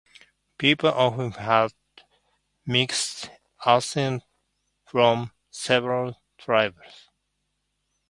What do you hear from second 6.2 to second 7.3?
tribes.